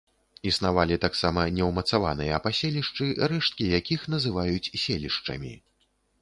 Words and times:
Існавалі 0.51 0.95
таксама 1.03 1.43
неўмацаваныя 1.57 2.39
паселішчы, 2.45 3.11
рэшткі 3.35 3.69
якіх 3.79 4.01
называюць 4.15 4.71
селішчамі. 4.87 5.53